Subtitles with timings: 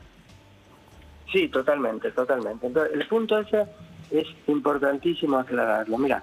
[1.30, 2.66] Sí, totalmente, totalmente.
[2.66, 3.66] Entonces, el punto ese
[4.10, 5.98] es importantísimo aclararlo.
[5.98, 6.23] Mira,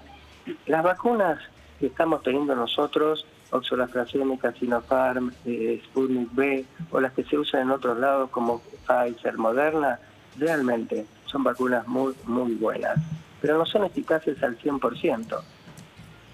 [0.66, 1.38] las vacunas
[1.78, 7.62] que estamos teniendo nosotros, Oxford AstraZeneca, Sinopharm, eh, Sputnik B, o las que se usan
[7.62, 10.00] en otros lados como Pfizer, Moderna,
[10.38, 12.98] realmente son vacunas muy, muy buenas,
[13.40, 15.40] pero no son eficaces al 100%.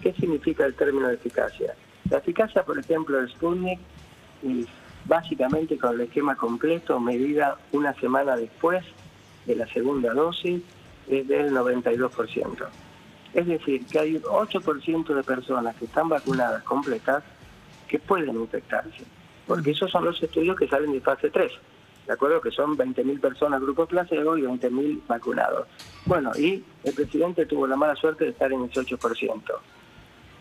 [0.00, 1.74] ¿Qué significa el término eficacia?
[2.12, 3.80] La eficacia, por ejemplo, del Sputnik,
[5.06, 8.84] básicamente con el esquema completo, medida una semana después
[9.46, 10.60] de la segunda dosis,
[11.08, 12.68] es del 92%.
[13.32, 17.24] Es decir, que hay un 8% de personas que están vacunadas completas
[17.88, 19.04] que pueden infectarse,
[19.46, 21.50] porque esos son los estudios que salen de fase 3.
[22.08, 22.42] ¿De acuerdo?
[22.42, 25.66] Que son 20.000 personas grupo placebo y 20.000 vacunados.
[26.04, 29.40] Bueno, y el presidente tuvo la mala suerte de estar en ese 8%.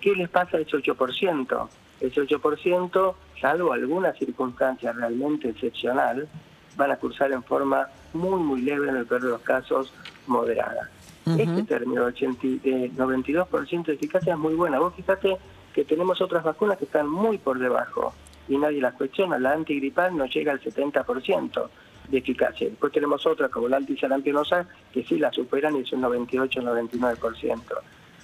[0.02, 1.68] ¿Qué les pasa a ese 8%?
[2.02, 6.28] Ese 8%, salvo alguna circunstancia realmente excepcional,
[6.76, 9.94] van a cursar en forma muy, muy leve, en el peor de los casos,
[10.28, 10.90] moderada.
[11.38, 14.80] Este término de 92% de eficacia es muy buena.
[14.80, 15.38] Vos fíjate
[15.72, 18.14] que tenemos otras vacunas que están muy por debajo
[18.50, 19.38] y nadie las cuestiona.
[19.38, 21.70] La antigripal no llega al 70%
[22.10, 22.70] de eficacia.
[22.70, 27.62] Después tenemos otras como la antisalampionosa que sí la superan y es un 98-99%.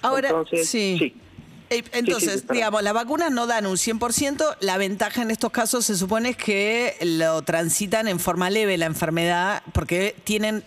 [0.02, 0.98] Ahora, Entonces, sí.
[1.00, 1.14] Eh,
[1.70, 6.30] entonces, digamos, las vacunas no dan un 100%, la ventaja en estos casos se supone
[6.30, 10.64] es que lo transitan en forma leve la enfermedad, porque tienen,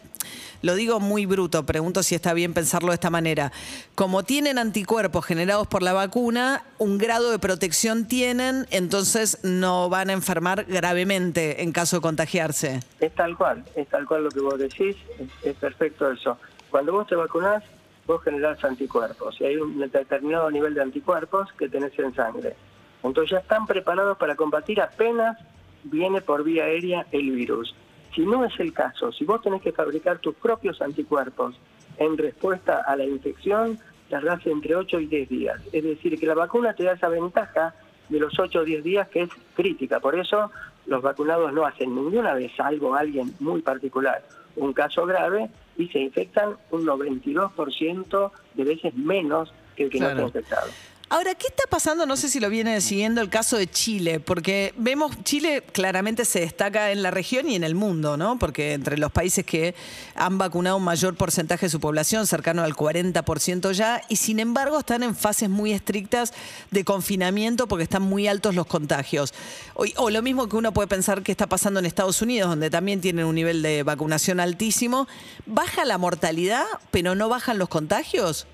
[0.61, 3.51] lo digo muy bruto, pregunto si está bien pensarlo de esta manera,
[3.95, 10.11] como tienen anticuerpos generados por la vacuna, un grado de protección tienen, entonces no van
[10.11, 12.79] a enfermar gravemente en caso de contagiarse.
[12.99, 16.37] Es tal cual, es tal cual lo que vos decís, es, es perfecto eso.
[16.69, 17.63] Cuando vos te vacunás,
[18.11, 22.55] vos generás anticuerpos y hay un determinado nivel de anticuerpos que tenés en sangre.
[23.01, 25.37] Entonces ya están preparados para combatir apenas
[25.83, 27.73] viene por vía aérea el virus.
[28.13, 31.55] Si no es el caso, si vos tenés que fabricar tus propios anticuerpos
[31.97, 33.79] en respuesta a la infección,
[34.09, 35.61] tardás entre 8 y 10 días.
[35.71, 37.73] Es decir, que la vacuna te da esa ventaja
[38.09, 40.01] de los 8 o 10 días que es crítica.
[40.01, 40.51] Por eso
[40.85, 44.21] los vacunados no hacen ninguna vez algo a alguien muy particular,
[44.57, 50.09] un caso grave, y se infectan un 92% de veces menos que el que no
[50.09, 50.71] está infectado.
[51.13, 52.05] Ahora, ¿qué está pasando?
[52.05, 56.39] No sé si lo viene siguiendo el caso de Chile, porque vemos, Chile claramente se
[56.39, 58.39] destaca en la región y en el mundo, ¿no?
[58.39, 59.75] Porque entre los países que
[60.15, 64.79] han vacunado un mayor porcentaje de su población, cercano al 40% ya, y sin embargo
[64.79, 66.31] están en fases muy estrictas
[66.69, 69.33] de confinamiento porque están muy altos los contagios.
[69.73, 72.69] O, o lo mismo que uno puede pensar que está pasando en Estados Unidos, donde
[72.69, 75.09] también tienen un nivel de vacunación altísimo.
[75.45, 78.47] ¿Baja la mortalidad, pero no bajan los contagios?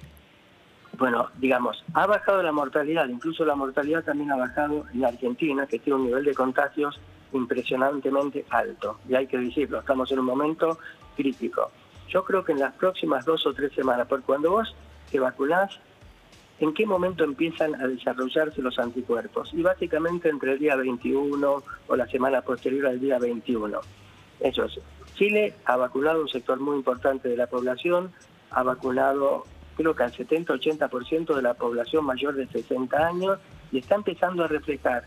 [0.98, 5.80] Bueno, digamos, ha bajado la mortalidad, incluso la mortalidad también ha bajado en Argentina, que
[5.80, 7.00] tiene un nivel de contagios
[7.34, 8.98] impresionantemente alto.
[9.08, 10.80] Y hay que decirlo, estamos en un momento
[11.16, 11.72] crítico.
[12.10, 14.76] Yo creo que en las próximas dos o tres semanas, porque cuando vos
[15.12, 15.80] te vacunás,
[16.60, 19.54] ¿en qué momento empiezan a desarrollarse los anticuerpos?
[19.54, 23.80] Y básicamente entre el día 21 o la semana posterior al día 21.
[24.40, 24.80] Eso es.
[25.16, 28.12] Chile ha vacunado un sector muy importante de la población,
[28.52, 29.46] ha vacunado
[29.78, 33.40] creo que al 70-80% de la población mayor de 60 años
[33.72, 35.06] y está empezando a reflejar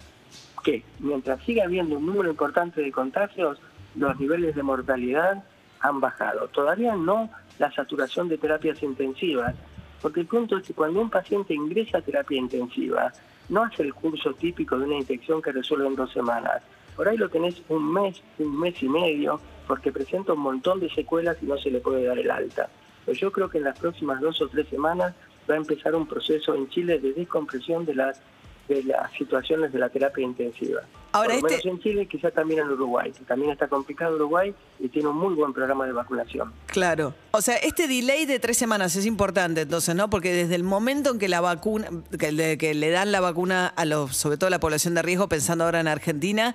[0.62, 3.58] que mientras siga habiendo un número importante de contagios,
[3.96, 5.43] los niveles de mortalidad
[5.81, 6.49] han bajado.
[6.49, 9.55] Todavía no la saturación de terapias intensivas,
[10.00, 13.12] porque el punto es que cuando un paciente ingresa a terapia intensiva,
[13.49, 16.62] no hace el curso típico de una infección que resuelve en dos semanas.
[16.94, 20.90] Por ahí lo tenés un mes, un mes y medio, porque presenta un montón de
[20.90, 22.69] secuelas y no se le puede dar el alta.
[23.11, 25.12] Pues yo creo que en las próximas dos o tres semanas
[25.51, 28.21] va a empezar un proceso en Chile de descompresión de las
[28.69, 30.83] de las situaciones de la terapia intensiva.
[31.11, 34.15] Ahora, Por lo este- menos en Chile, quizás también en Uruguay, que también está complicado
[34.15, 36.53] Uruguay y tiene un muy buen programa de vacunación.
[36.67, 37.12] Claro.
[37.33, 40.09] O sea, este delay de tres semanas es importante entonces, ¿no?
[40.09, 43.67] Porque desde el momento en que la vacuna, que le, que le dan la vacuna
[43.67, 46.55] a los, sobre todo a la población de riesgo, pensando ahora en Argentina,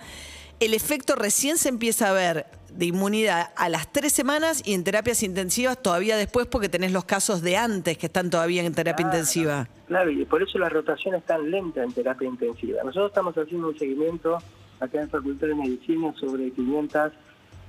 [0.59, 4.83] el efecto recién se empieza a ver de inmunidad a las tres semanas y en
[4.83, 9.05] terapias intensivas todavía después porque tenés los casos de antes que están todavía en terapia
[9.05, 9.67] intensiva.
[9.87, 12.83] Claro, y por eso la rotación es tan lenta en terapia intensiva.
[12.83, 14.37] Nosotros estamos haciendo un seguimiento
[14.79, 17.13] acá en Facultad de Medicina sobre 500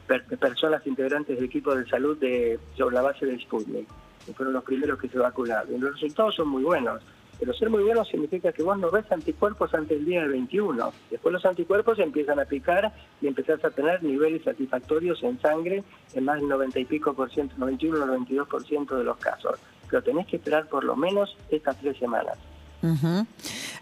[0.09, 3.87] per- personas integrantes del equipo de salud de, sobre la base de Sputnik,
[4.27, 5.73] que fueron los primeros que se vacunaron.
[5.73, 7.00] Y los resultados son muy buenos.
[7.38, 10.93] Pero ser muy buenos significa que vos no ves anticuerpos antes del día del 21.
[11.11, 15.85] Después los anticuerpos empiezan a picar y empezás a tener niveles satisfactorios en sangre
[16.15, 19.19] en más del 90 y pico por ciento, 91 o 92 por ciento de los
[19.19, 19.59] casos.
[19.88, 22.38] Pero tenés que esperar por lo menos estas tres semanas.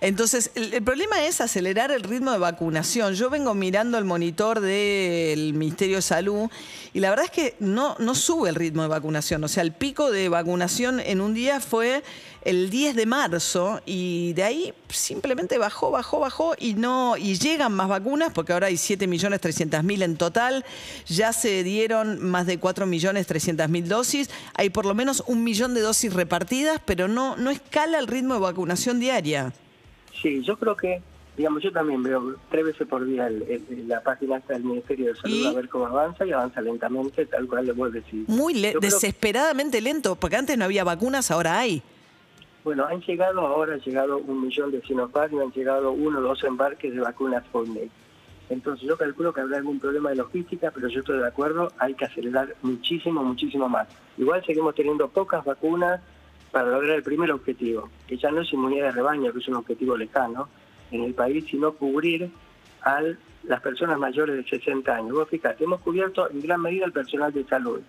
[0.01, 3.15] Entonces, el, el problema es acelerar el ritmo de vacunación.
[3.15, 6.51] Yo vengo mirando el monitor del Ministerio de Salud
[6.93, 9.43] y la verdad es que no, no sube el ritmo de vacunación.
[9.45, 12.03] O sea, el pico de vacunación en un día fue
[12.45, 17.73] el 10 de marzo y de ahí simplemente bajó, bajó, bajó y no y llegan
[17.73, 20.65] más vacunas porque ahora hay 7.300.000 en total,
[21.07, 26.13] ya se dieron más de 4.300.000 dosis, hay por lo menos un millón de dosis
[26.13, 29.53] repartidas, pero no, no escala el ritmo de vacunación diaria.
[30.23, 31.03] Sí, yo creo que,
[31.37, 35.17] digamos, yo también veo tres veces por día el- el- la página del Ministerio de
[35.21, 35.47] Salud ¿Y?
[35.47, 38.25] a ver cómo avanza y avanza lentamente, tal cual le vuelvo a decir.
[38.29, 41.83] Muy le- que- desesperadamente lento, porque antes no había vacunas, ahora hay.
[42.65, 46.23] Bueno, han llegado ahora, han llegado un millón de Sinovac y han llegado uno o
[46.23, 47.91] dos embarques de vacunas Sputnik.
[48.49, 51.93] Entonces yo calculo que habrá algún problema de logística, pero yo estoy de acuerdo, hay
[51.93, 53.87] que acelerar muchísimo, muchísimo más.
[54.17, 56.01] Igual seguimos teniendo pocas vacunas
[56.53, 59.57] para lograr el primer objetivo, que ya no es inmunidad de rebaño, que es un
[59.57, 60.49] objetivo lejano
[60.91, 62.31] en el país, sino cubrir
[62.83, 63.03] a
[63.43, 65.13] las personas mayores de 60 años.
[65.13, 67.81] Vos fíjate, hemos cubierto en gran medida el personal de salud,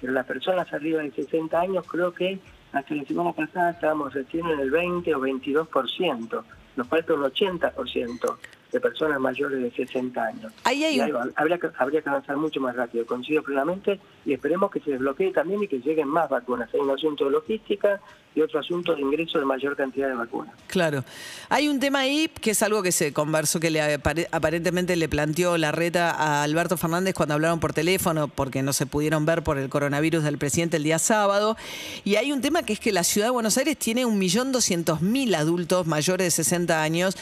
[0.00, 2.38] pero las personas arriba de 60 años creo que
[2.72, 6.42] hasta la semana pasada estábamos recién en el 20 o 22%,
[6.76, 8.36] nos falta un 80%
[8.72, 10.52] de personas mayores de 60 años.
[10.64, 10.98] Ahí hay
[11.36, 15.30] habría, que, habría que avanzar mucho más rápido, coincido plenamente, y esperemos que se desbloquee
[15.32, 16.70] también y que lleguen más vacunas.
[16.72, 18.00] Hay un asunto de logística
[18.34, 20.54] y otro asunto de ingreso de mayor cantidad de vacunas.
[20.68, 21.04] Claro.
[21.50, 25.06] Hay un tema ahí que es algo que se conversó, que le apare- aparentemente le
[25.10, 29.42] planteó la reta a Alberto Fernández cuando hablaron por teléfono, porque no se pudieron ver
[29.42, 31.58] por el coronavirus del presidente el día sábado.
[32.04, 35.86] Y hay un tema que es que la ciudad de Buenos Aires tiene 1.200.000 adultos
[35.86, 37.16] mayores de 60 años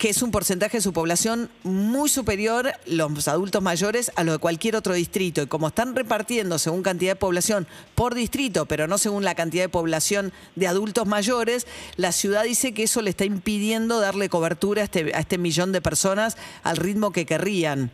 [0.00, 4.38] que es un porcentaje de su población muy superior, los adultos mayores, a lo de
[4.38, 5.42] cualquier otro distrito.
[5.42, 9.64] Y como están repartiendo según cantidad de población por distrito, pero no según la cantidad
[9.64, 11.66] de población de adultos mayores,
[11.98, 15.70] la ciudad dice que eso le está impidiendo darle cobertura a este, a este millón
[15.70, 17.90] de personas al ritmo que querrían.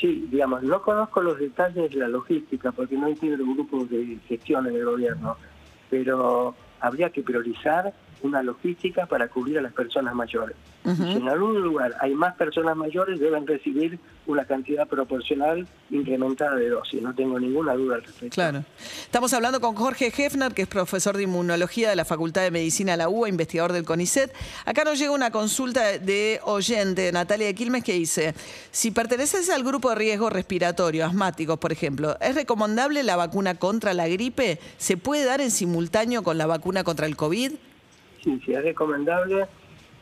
[0.00, 4.66] Sí, digamos, no conozco los detalles de la logística porque no entiendo grupo de gestión
[4.66, 5.36] en el gobierno,
[5.90, 10.56] pero habría que priorizar una logística para cubrir a las personas mayores.
[10.82, 16.70] Si en algún lugar hay más personas mayores, deben recibir una cantidad proporcional incrementada de
[16.70, 17.02] dosis.
[17.02, 18.34] No tengo ninguna duda al respecto.
[18.34, 18.64] Claro.
[19.02, 22.92] Estamos hablando con Jorge Hefner, que es profesor de inmunología de la Facultad de Medicina
[22.92, 24.32] de la UBA, investigador del CONICET.
[24.64, 28.34] Acá nos llega una consulta de oyente, Natalia de Quilmes, que dice,
[28.70, 33.92] si perteneces al grupo de riesgo respiratorio, asmáticos, por ejemplo, ¿es recomendable la vacuna contra
[33.92, 34.58] la gripe?
[34.78, 37.52] ¿Se puede dar en simultáneo con la vacuna contra el COVID?
[38.22, 39.46] Sí, sí, es recomendable,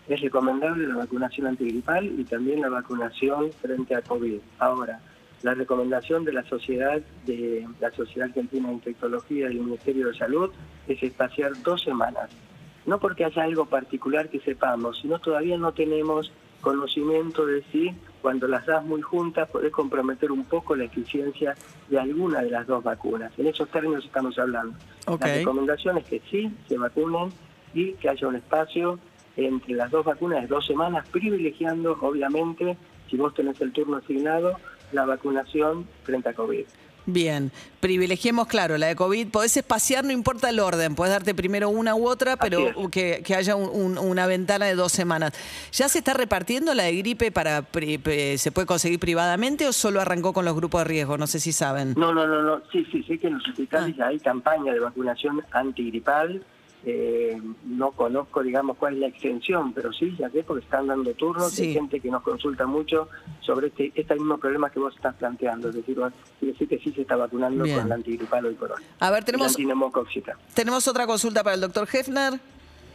[0.09, 4.41] es recomendable la vacunación antigripal y también la vacunación frente a COVID.
[4.59, 5.01] Ahora,
[5.43, 10.15] la recomendación de la sociedad de la Sociedad Argentina de Infectología y el Ministerio de
[10.15, 10.51] Salud
[10.89, 12.31] es espaciar dos semanas.
[12.87, 18.49] No porque haya algo particular que sepamos, sino todavía no tenemos conocimiento de si cuando
[18.49, 21.55] las das muy juntas podés comprometer un poco la eficiencia
[21.89, 23.33] de alguna de las dos vacunas.
[23.39, 24.77] En esos términos estamos hablando.
[25.07, 27.31] La recomendación es que sí se vacunen
[27.75, 28.99] y que haya un espacio
[29.37, 32.77] entre las dos vacunas de dos semanas, privilegiando, obviamente,
[33.09, 34.59] si vos tenés el turno asignado,
[34.93, 36.65] la vacunación frente a COVID.
[37.11, 39.29] Bien, privilegiemos, claro, la de COVID.
[39.29, 42.75] Podés espaciar, no importa el orden, podés darte primero una u otra, pero es.
[42.91, 45.33] que, que haya un- un- una ventana de dos semanas.
[45.73, 50.35] ¿Ya se está repartiendo la de gripe para se puede conseguir privadamente o solo arrancó
[50.35, 51.17] con los grupos de riesgo?
[51.17, 51.95] No sé si saben.
[51.97, 52.61] No, no, no, no.
[52.71, 56.43] Sí, sí, sé que en los hospitales ya hay campaña de vacunación antigripal.
[56.85, 61.13] Eh, no conozco, digamos, cuál es la extensión, pero sí, ya sé, porque están dando
[61.15, 61.53] turnos.
[61.53, 61.65] Sí.
[61.65, 63.09] Hay gente que nos consulta mucho
[63.41, 65.71] sobre este, este mismo problema que vos estás planteando.
[65.71, 65.99] Es decir,
[66.41, 67.81] decir que sí se está vacunando Bien.
[67.81, 68.83] con la antigripal hoy por hoy.
[69.01, 69.57] A ver, tenemos,
[70.55, 72.41] tenemos otra consulta para el doctor Hefner.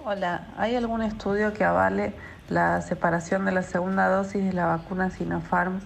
[0.06, 2.14] Hola, ¿hay algún estudio que avale
[2.50, 5.80] la separación de la segunda dosis de la vacuna Sinopharm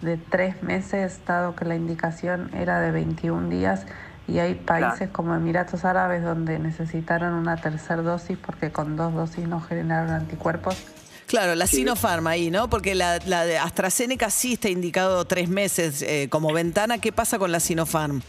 [0.00, 3.86] de tres meses, dado que la indicación era de 21 días
[4.28, 9.46] y hay países como Emiratos Árabes donde necesitaron una tercera dosis porque con dos dosis
[9.46, 10.76] no generaron anticuerpos.
[11.26, 12.68] Claro, la Sinopharm ahí, ¿no?
[12.68, 16.98] Porque la, de AstraZeneca sí está indicado tres meses eh, como ventana.
[16.98, 18.20] ¿Qué pasa con la Sinopharm?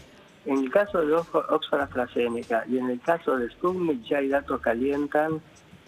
[0.46, 4.60] En el caso de Oxford AstraZeneca y en el caso de Sputnik ya hay datos
[4.60, 5.40] que alientan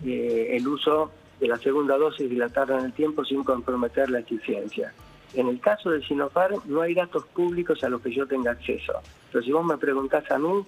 [0.05, 1.11] eh, el uso
[1.41, 4.93] de la segunda dosis dilatada en el tiempo sin comprometer la eficiencia.
[5.35, 8.95] En el caso de Sinopharm no hay datos públicos a los que yo tenga acceso.
[9.33, 10.65] Pero si vos me preguntás a mí,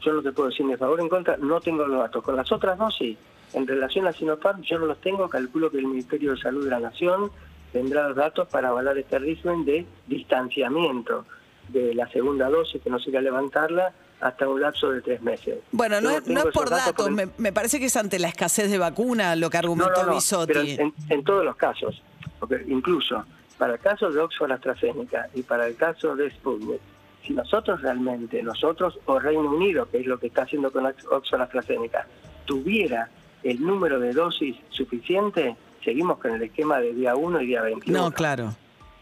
[0.00, 2.22] yo no te puedo decir ni a favor ni en contra, no tengo los datos.
[2.22, 3.16] Con las otras dosis,
[3.52, 6.70] en relación a Sinopharm, yo no los tengo, calculo que el Ministerio de Salud de
[6.70, 7.30] la Nación
[7.72, 11.24] tendrá los datos para avalar este régimen de distanciamiento
[11.68, 15.58] de la segunda dosis, que no se a levantarla, hasta un lapso de tres meses.
[15.70, 16.22] Bueno, no, es,
[16.52, 20.46] por datos, me, parece que es ante la escasez de vacuna lo que argumentó no,
[20.46, 22.02] Pero en, todos los casos,
[22.40, 23.24] porque incluso
[23.58, 26.80] para el caso de Oxford AstraZeneca y para el caso de Sputnik,
[27.24, 31.40] si nosotros realmente, nosotros o Reino Unido, que es lo que está haciendo con Oxford
[31.40, 32.06] AstraZeneca,
[32.44, 33.10] tuviera
[33.42, 37.98] el número de dosis suficiente, seguimos con el esquema de día 1 y día 21.
[37.98, 38.54] No, claro.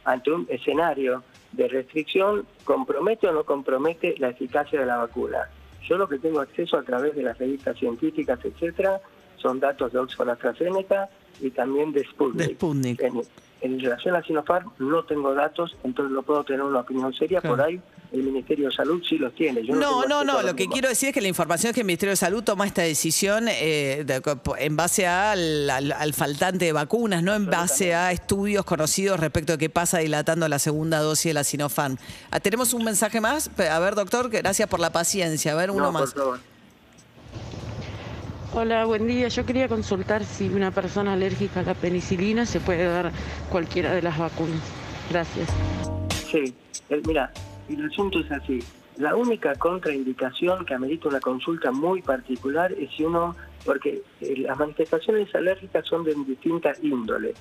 [0.04, 5.48] Ante un escenario de restricción, ¿compromete o no compromete la eficacia de la vacuna?
[5.88, 9.00] Yo lo que tengo acceso a través de las revistas científicas, etcétera,
[9.36, 11.08] son datos de Oxford AstraZeneca
[11.40, 12.48] y también de Sputnik.
[12.48, 13.02] De Sputnik.
[13.60, 17.40] En relación a Sinopharm no tengo datos, entonces no puedo tener una opinión seria.
[17.40, 17.80] Por ahí
[18.16, 19.62] el Ministerio de Salud sí los tiene.
[19.62, 22.10] no, no, no, Lo que quiero decir es que la información es que el Ministerio
[22.10, 24.04] de Salud toma esta decisión eh,
[24.58, 29.58] en base al, al, faltante de vacunas, no en base a estudios conocidos respecto de
[29.58, 31.96] qué pasa dilatando la segunda dosis de la Sinopharm.
[32.30, 33.50] Ah, Tenemos un mensaje más.
[33.58, 35.52] A ver, doctor, gracias por la paciencia.
[35.52, 36.14] A ver, uno más.
[38.58, 39.28] Hola, buen día.
[39.28, 43.12] Yo quería consultar si una persona alérgica a la penicilina se puede dar
[43.50, 44.62] cualquiera de las vacunas.
[45.10, 45.48] Gracias.
[46.30, 46.54] Sí,
[46.88, 47.32] eh, mira,
[47.68, 48.60] el asunto es así.
[48.98, 54.58] La única contraindicación que amerita una consulta muy particular es si uno, porque eh, las
[54.58, 57.34] manifestaciones alérgicas son de distinta índole.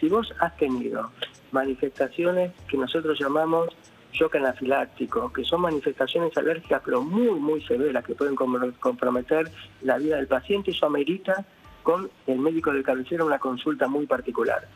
[0.00, 1.10] Si vos has tenido
[1.52, 3.68] manifestaciones que nosotros llamamos
[4.12, 9.50] shock anafiláctico, que son manifestaciones alérgicas pero muy, muy severas que pueden comprometer
[9.82, 11.44] la vida del paciente, eso amerita
[11.82, 14.66] con el médico de cabecera una consulta muy particular.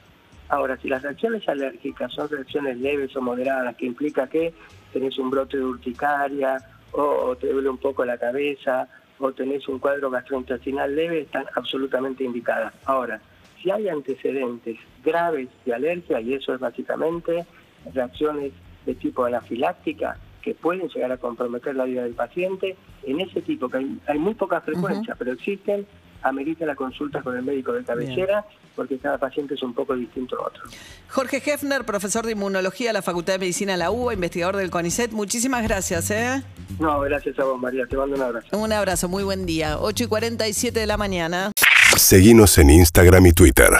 [0.49, 4.53] Ahora, si las reacciones alérgicas son reacciones leves o moderadas, que implica que
[4.93, 6.59] tenés un brote de urticaria
[6.93, 12.25] o te duele un poco la cabeza o tenés un cuadro gastrointestinal leve, están absolutamente
[12.25, 12.73] indicadas.
[12.87, 13.21] Ahora,
[13.63, 17.45] si hay antecedentes graves de alergia, y eso es básicamente
[17.93, 18.53] reacciones
[18.87, 22.77] de tipo anafiláctica que pueden llegar a comprometer la vida del paciente.
[23.03, 25.87] En ese tipo, que hay, muy poca frecuencia, pero existen,
[26.23, 30.37] amerita la consulta con el médico de cabecera porque cada paciente es un poco distinto
[30.41, 30.63] a otro.
[31.09, 34.71] Jorge Hefner, profesor de inmunología de la Facultad de Medicina de la UBA, investigador del
[34.71, 36.11] CONICET, muchísimas gracias.
[36.11, 36.43] ¿eh?
[36.79, 37.87] No, gracias a vos, María.
[37.87, 38.57] Te mando un abrazo.
[38.57, 39.79] Un abrazo, muy buen día.
[39.79, 41.53] 8 y 47 de la mañana.
[41.97, 43.71] Seguimos en Instagram y Twitter.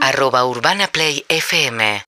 [0.00, 2.02] Arroba Urbana Play FM.